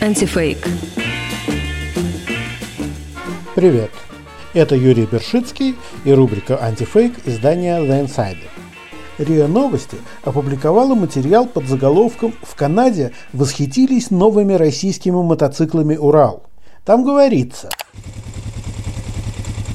Антифейк. 0.00 0.58
Привет! 3.54 3.90
Это 4.54 4.74
Юрий 4.74 5.06
Бершицкий 5.06 5.76
и 6.04 6.12
рубрика 6.12 6.58
«Антифейк» 6.62 7.26
издания 7.26 7.80
The 7.80 8.06
Insider. 8.06 8.48
РИА 9.18 9.46
Новости 9.46 9.98
опубликовала 10.24 10.94
материал 10.94 11.46
под 11.46 11.66
заголовком 11.66 12.34
«В 12.42 12.54
Канаде 12.54 13.12
восхитились 13.32 14.10
новыми 14.10 14.54
российскими 14.54 15.22
мотоциклами 15.22 15.96
«Урал». 15.96 16.44
Там 16.84 17.04
говорится– 17.04 17.68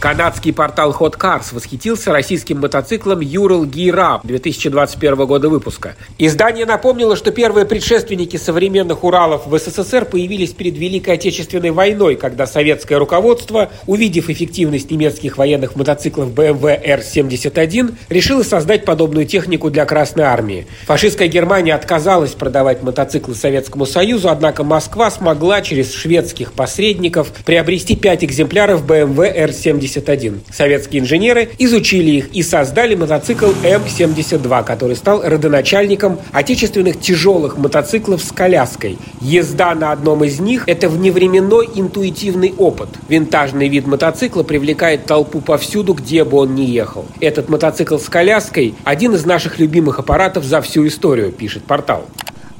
Канадский 0.05 0.53
портал 0.53 0.95
Hot 0.99 1.17
Cars 1.17 1.45
восхитился 1.51 2.11
российским 2.11 2.59
мотоциклом 2.59 3.21
Ural 3.21 3.65
Gear 3.67 3.95
Up 3.95 4.19
2021 4.23 5.25
года 5.25 5.49
выпуска. 5.49 5.95
Издание 6.19 6.67
напомнило, 6.67 7.15
что 7.15 7.31
первые 7.31 7.65
предшественники 7.65 8.37
современных 8.37 9.03
Уралов 9.03 9.47
в 9.47 9.57
СССР 9.57 10.05
появились 10.05 10.51
перед 10.51 10.77
Великой 10.77 11.15
Отечественной 11.15 11.71
войной, 11.71 12.17
когда 12.17 12.45
советское 12.45 12.97
руководство, 12.97 13.71
увидев 13.87 14.29
эффективность 14.29 14.91
немецких 14.91 15.39
военных 15.39 15.75
мотоциклов 15.75 16.29
BMW 16.29 16.79
R71, 16.85 17.95
решило 18.09 18.43
создать 18.43 18.85
подобную 18.85 19.25
технику 19.25 19.71
для 19.71 19.85
Красной 19.85 20.25
Армии. 20.25 20.67
Фашистская 20.85 21.29
Германия 21.29 21.73
отказалась 21.73 22.33
продавать 22.33 22.83
мотоциклы 22.83 23.33
Советскому 23.33 23.87
Союзу, 23.87 24.29
однако 24.29 24.63
Москва 24.63 25.09
смогла 25.09 25.63
через 25.63 25.91
шведских 25.91 26.53
посредников 26.53 27.31
приобрести 27.43 27.95
пять 27.95 28.23
экземпляров 28.23 28.85
BMW 28.85 29.35
R71 29.35 29.94
М-71. 29.97 30.39
Советские 30.51 31.01
инженеры 31.01 31.49
изучили 31.57 32.11
их 32.11 32.33
и 32.33 32.43
создали 32.43 32.95
мотоцикл 32.95 33.47
М-72, 33.63 34.63
который 34.63 34.95
стал 34.95 35.21
родоначальником 35.23 36.19
отечественных 36.31 36.99
тяжелых 36.99 37.57
мотоциклов 37.57 38.21
с 38.23 38.31
коляской. 38.31 38.97
Езда 39.21 39.75
на 39.75 39.91
одном 39.91 40.23
из 40.23 40.39
них– 40.39 40.63
это 40.67 40.89
вневременной 40.89 41.69
интуитивный 41.75 42.53
опыт. 42.57 42.89
Винтажный 43.07 43.69
вид 43.69 43.87
мотоцикла 43.87 44.43
привлекает 44.43 45.05
толпу 45.05 45.41
повсюду, 45.41 45.93
где 45.93 46.23
бы 46.23 46.37
он 46.37 46.55
ни 46.55 46.63
ехал. 46.63 47.05
Этот 47.19 47.49
мотоцикл 47.49 47.97
с 47.97 48.09
коляской– 48.09 48.75
один 48.83 49.15
из 49.15 49.25
наших 49.25 49.59
любимых 49.59 49.99
аппаратов 49.99 50.43
за 50.43 50.61
всю 50.61 50.87
историю, 50.87 51.31
пишет 51.31 51.63
портал. 51.63 52.05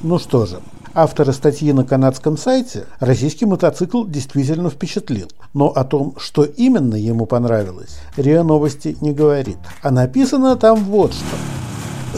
Ну 0.03 0.19
что 0.19 0.45
же, 0.45 0.59
Авторы 0.97 1.33
статьи 1.33 1.73
на 1.73 1.83
канадском 1.83 2.37
сайте 2.37 2.85
российский 3.01 3.45
мотоцикл 3.45 4.05
действительно 4.05 4.69
впечатлил. 4.69 5.27
Но 5.53 5.67
о 5.67 5.83
том, 5.83 6.13
что 6.17 6.45
именно 6.45 6.95
ему 6.95 7.25
понравилось, 7.25 7.99
РИА 8.15 8.43
Новости 8.43 8.95
не 9.01 9.11
говорит. 9.11 9.57
А 9.81 9.91
написано 9.91 10.55
там 10.55 10.85
вот 10.85 11.11
что. 11.11 11.25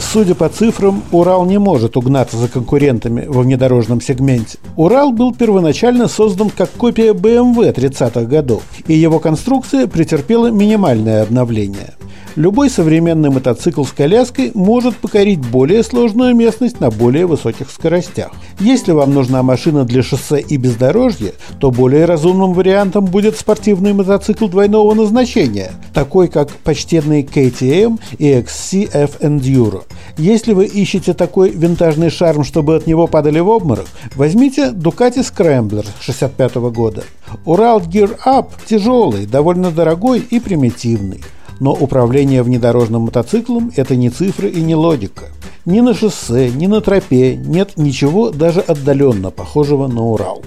Судя 0.00 0.36
по 0.36 0.48
цифрам, 0.48 1.02
Урал 1.10 1.44
не 1.44 1.58
может 1.58 1.96
угнаться 1.96 2.36
за 2.36 2.46
конкурентами 2.46 3.26
во 3.26 3.42
внедорожном 3.42 4.00
сегменте. 4.00 4.58
Урал 4.76 5.10
был 5.10 5.34
первоначально 5.34 6.06
создан 6.06 6.48
как 6.48 6.70
копия 6.70 7.14
BMW 7.14 7.74
30-х 7.74 8.26
годов, 8.26 8.62
и 8.86 8.94
его 8.94 9.18
конструкция 9.18 9.88
претерпела 9.88 10.52
минимальное 10.52 11.24
обновление. 11.24 11.97
Любой 12.36 12.70
современный 12.70 13.30
мотоцикл 13.30 13.84
с 13.84 13.92
коляской 13.92 14.52
может 14.54 14.96
покорить 14.96 15.40
более 15.40 15.82
сложную 15.82 16.34
местность 16.34 16.80
на 16.80 16.90
более 16.90 17.26
высоких 17.26 17.70
скоростях. 17.70 18.30
Если 18.60 18.92
вам 18.92 19.14
нужна 19.14 19.42
машина 19.42 19.84
для 19.84 20.02
шоссе 20.02 20.40
и 20.40 20.56
бездорожья, 20.56 21.32
то 21.60 21.70
более 21.70 22.04
разумным 22.04 22.52
вариантом 22.52 23.06
будет 23.06 23.36
спортивный 23.36 23.92
мотоцикл 23.92 24.46
двойного 24.48 24.94
назначения, 24.94 25.72
такой 25.94 26.28
как 26.28 26.50
почтенный 26.50 27.22
KTM 27.22 27.98
и 28.18 28.32
XCF 28.32 29.20
Enduro. 29.20 29.82
Если 30.16 30.52
вы 30.52 30.66
ищете 30.66 31.14
такой 31.14 31.50
винтажный 31.50 32.10
шарм, 32.10 32.44
чтобы 32.44 32.76
от 32.76 32.86
него 32.86 33.06
падали 33.06 33.40
в 33.40 33.48
обморок, 33.48 33.86
возьмите 34.14 34.70
Ducati 34.70 35.20
Scrambler 35.20 35.86
65 36.00 36.56
года. 36.72 37.04
Урал 37.44 37.80
Gear 37.80 38.18
Up 38.24 38.48
тяжелый, 38.66 39.26
довольно 39.26 39.70
дорогой 39.70 40.20
и 40.20 40.40
примитивный. 40.40 41.22
Но 41.60 41.72
управление 41.72 42.42
внедорожным 42.42 43.02
мотоциклом– 43.02 43.72
это 43.76 43.96
не 43.96 44.10
цифры 44.10 44.48
и 44.48 44.60
не 44.60 44.74
логика. 44.74 45.26
Ни 45.64 45.80
на 45.80 45.92
шоссе, 45.92 46.50
ни 46.50 46.66
на 46.66 46.80
тропе 46.80 47.36
нет 47.36 47.72
ничего 47.76 48.30
даже 48.30 48.60
отдаленно 48.60 49.30
похожего 49.30 49.86
на 49.86 50.02
Урал. 50.02 50.42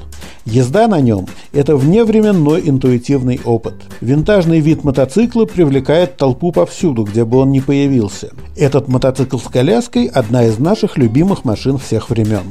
Езда 0.46 0.88
на 0.88 1.00
нем– 1.00 1.28
это 1.54 1.76
вневременной 1.76 2.68
интуитивный 2.68 3.40
опыт. 3.46 3.76
Винтажный 4.02 4.60
вид 4.60 4.84
мотоцикла 4.84 5.46
привлекает 5.46 6.18
толпу 6.18 6.52
повсюду, 6.52 7.04
где 7.04 7.26
бы 7.26 7.38
он 7.38 7.52
ни 7.52 7.60
появился. 7.60 8.32
Этот 8.58 8.88
мотоцикл 8.88 9.38
с 9.38 9.44
коляской– 9.44 10.06
одна 10.14 10.46
из 10.46 10.58
наших 10.58 10.98
любимых 10.98 11.46
машин 11.46 11.78
всех 11.78 12.10
времен. 12.10 12.44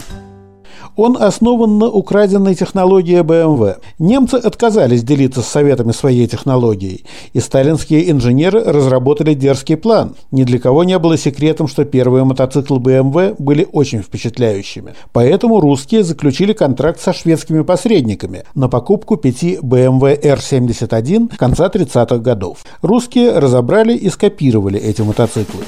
Он 1.03 1.17
основан 1.19 1.79
на 1.79 1.87
украденной 1.87 2.55
технологии 2.55 3.23
BMW. 3.23 3.77
Немцы 3.99 4.35
отказались 4.35 5.03
делиться 5.03 5.41
с 5.41 5.47
Советами 5.47 5.93
своей 5.93 6.27
технологией, 6.27 7.07
и 7.33 7.41
сталинские 7.41 8.11
инженеры 8.11 8.63
разработали 8.63 9.33
дерзкий 9.33 9.77
план. 9.77 10.15
Ни 10.31 10.45
для 10.45 10.59
кого 10.59 10.85
не 10.85 10.99
было 10.99 11.17
секретом, 11.17 11.69
что 11.69 11.87
первые 11.87 12.25
мотоциклы 12.25 12.81
BMW 12.81 13.35
были 13.39 13.67
очень 13.73 14.03
впечатляющими. 14.03 14.93
Поэтому 15.15 15.61
русские 15.61 16.05
заключили 16.05 16.53
контракт 16.53 17.01
со 17.01 17.15
шведскими 17.15 17.63
посредниками 17.63 18.45
на 18.55 18.69
покупку 18.69 19.17
пяти 19.17 19.59
BMW 19.63 20.21
R71 20.21 21.35
конца 21.39 21.69
30-х 21.69 22.19
годов. 22.19 22.59
Русские 22.83 23.39
разобрали 23.39 23.95
и 23.95 24.11
скопировали 24.11 24.79
эти 24.79 25.01
мотоциклы. 25.01 25.65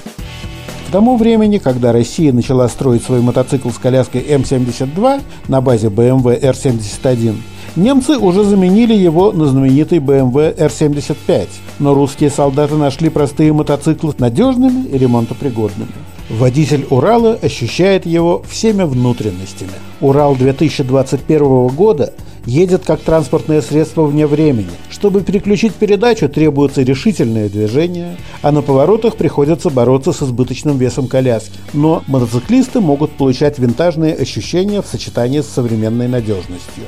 Тому 0.92 1.16
времени, 1.16 1.56
когда 1.56 1.90
Россия 1.90 2.34
начала 2.34 2.68
строить 2.68 3.02
свой 3.02 3.22
мотоцикл 3.22 3.70
с 3.70 3.78
коляской 3.78 4.26
М-72 4.28 5.22
на 5.48 5.62
базе 5.62 5.86
BMW 5.86 6.38
R71, 6.38 7.34
немцы 7.76 8.18
уже 8.18 8.44
заменили 8.44 8.92
его 8.92 9.32
на 9.32 9.46
знаменитый 9.46 10.00
BMW 10.00 10.54
R75, 10.54 11.48
но 11.78 11.94
русские 11.94 12.28
солдаты 12.28 12.74
нашли 12.74 13.08
простые 13.08 13.54
мотоциклы 13.54 14.12
надежными 14.18 14.86
и 14.86 14.98
ремонтопригодными. 14.98 15.92
Водитель 16.32 16.86
Урала 16.90 17.38
ощущает 17.40 18.06
его 18.06 18.42
всеми 18.48 18.82
внутренностями. 18.82 19.72
Урал 20.00 20.34
2021 20.34 21.68
года– 21.68 22.12
едет 22.46 22.84
как 22.86 23.00
транспортное 23.00 23.62
средство 23.62 24.04
вне 24.04 24.26
времени. 24.26 24.70
Чтобы 24.90 25.22
переключить 25.22 25.74
передачу, 25.74 26.28
требуется 26.28 26.82
решительное 26.82 27.48
движение, 27.48 28.16
а 28.42 28.52
на 28.52 28.62
поворотах 28.62 29.16
приходится 29.16 29.70
бороться 29.70 30.12
с 30.12 30.22
избыточным 30.22 30.78
весом 30.78 31.06
коляски. 31.06 31.58
Но 31.72 32.02
мотоциклисты 32.06 32.80
могут 32.80 33.12
получать 33.12 33.58
винтажные 33.58 34.14
ощущения 34.14 34.82
в 34.82 34.86
сочетании 34.86 35.40
с 35.40 35.48
современной 35.48 36.08
надежностью. 36.08 36.84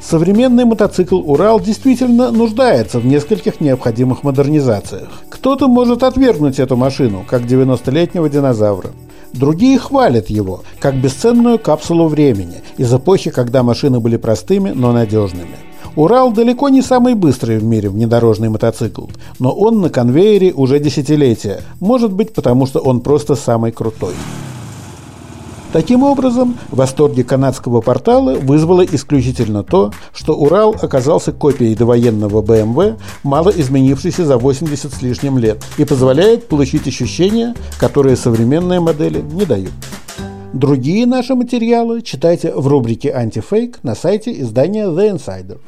Современный 0.00 0.64
мотоцикл 0.64 1.18
«Урал» 1.18 1.60
действительно 1.60 2.30
нуждается 2.30 3.00
в 3.00 3.06
нескольких 3.06 3.60
необходимых 3.60 4.22
модернизациях. 4.22 5.08
Кто-то 5.38 5.68
может 5.68 6.02
отвергнуть 6.02 6.58
эту 6.58 6.76
машину, 6.76 7.24
как 7.24 7.42
90-летнего 7.42 8.28
динозавра. 8.28 8.90
Другие 9.32 9.78
хвалят 9.78 10.30
его, 10.30 10.62
как 10.80 10.96
бесценную 10.96 11.60
капсулу 11.60 12.08
времени 12.08 12.56
из 12.76 12.92
эпохи, 12.92 13.30
когда 13.30 13.62
машины 13.62 14.00
были 14.00 14.16
простыми, 14.16 14.70
но 14.70 14.92
надежными. 14.92 15.56
Урал 15.94 16.32
далеко 16.32 16.68
не 16.70 16.82
самый 16.82 17.14
быстрый 17.14 17.58
в 17.58 17.64
мире 17.64 17.88
внедорожный 17.88 18.48
мотоцикл, 18.48 19.06
но 19.38 19.52
он 19.52 19.80
на 19.80 19.90
конвейере 19.90 20.52
уже 20.52 20.80
десятилетия, 20.80 21.60
может 21.78 22.12
быть 22.12 22.34
потому, 22.34 22.66
что 22.66 22.80
он 22.80 23.00
просто 23.00 23.36
самый 23.36 23.70
крутой. 23.70 24.14
Таким 25.72 26.02
образом, 26.02 26.56
восторги 26.70 27.22
канадского 27.22 27.82
портала 27.82 28.36
вызвало 28.36 28.82
исключительно 28.86 29.62
то, 29.62 29.92
что 30.14 30.34
Урал 30.34 30.74
оказался 30.80 31.30
копией 31.30 31.74
довоенного 31.74 32.40
BMW, 32.40 32.98
мало 33.22 33.50
изменившейся 33.50 34.24
за 34.24 34.38
80 34.38 34.92
с 34.94 35.02
лишним 35.02 35.36
лет, 35.36 35.62
и 35.76 35.84
позволяет 35.84 36.48
получить 36.48 36.88
ощущения, 36.88 37.54
которые 37.78 38.16
современные 38.16 38.80
модели 38.80 39.20
не 39.20 39.44
дают. 39.44 39.72
Другие 40.54 41.04
наши 41.04 41.34
материалы 41.34 42.00
читайте 42.00 42.54
в 42.54 42.66
рубрике 42.66 43.12
«Антифейк» 43.12 43.80
на 43.82 43.94
сайте 43.94 44.40
издания 44.40 44.86
The 44.86 45.16
Insider. 45.16 45.58